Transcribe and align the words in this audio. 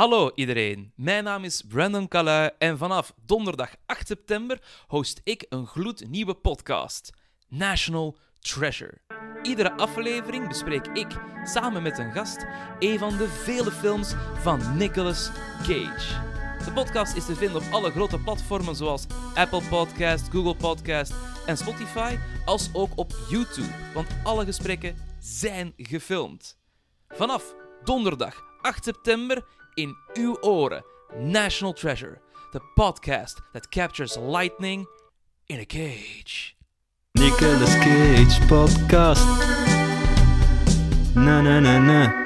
Hallo 0.00 0.30
iedereen, 0.34 0.92
mijn 0.96 1.24
naam 1.24 1.44
is 1.44 1.62
Brandon 1.68 2.08
Calui 2.08 2.50
en 2.58 2.78
vanaf 2.78 3.12
donderdag 3.24 3.74
8 3.86 4.06
september 4.06 4.62
host 4.86 5.20
ik 5.24 5.46
een 5.48 5.66
gloednieuwe 5.66 6.34
podcast, 6.34 7.12
National 7.48 8.16
Treasure. 8.38 9.00
Iedere 9.42 9.72
aflevering 9.72 10.48
bespreek 10.48 10.86
ik 10.86 11.06
samen 11.44 11.82
met 11.82 11.98
een 11.98 12.12
gast 12.12 12.46
een 12.78 12.98
van 12.98 13.16
de 13.16 13.28
vele 13.28 13.70
films 13.70 14.14
van 14.34 14.76
Nicolas 14.76 15.30
Cage. 15.58 16.22
De 16.64 16.72
podcast 16.74 17.16
is 17.16 17.26
te 17.26 17.34
vinden 17.34 17.56
op 17.56 17.72
alle 17.72 17.90
grote 17.90 18.18
platformen 18.18 18.76
zoals 18.76 19.06
Apple 19.34 19.62
Podcast, 19.68 20.28
Google 20.30 20.56
Podcast 20.56 21.14
en 21.46 21.56
Spotify, 21.56 22.16
als 22.44 22.70
ook 22.72 22.90
op 22.94 23.12
YouTube, 23.28 23.92
want 23.94 24.08
alle 24.22 24.44
gesprekken 24.44 24.96
zijn 25.18 25.72
gefilmd. 25.76 26.58
Vanaf 27.08 27.54
donderdag 27.84 28.42
8 28.60 28.84
september 28.84 29.58
in 29.82 29.94
uw 30.16 30.36
oren. 30.42 30.82
National 31.18 31.72
Treasure, 31.72 32.20
the 32.52 32.60
podcast 32.78 33.40
that 33.52 33.70
captures 33.70 34.16
lightning 34.16 34.86
in 35.48 35.60
a 35.60 35.64
cage. 35.64 36.56
Nicolas 37.16 37.74
Cage 37.82 38.38
podcast. 38.48 39.26
Na 41.14 41.42
na 41.42 41.60
na 41.60 41.78
na. 41.78 42.19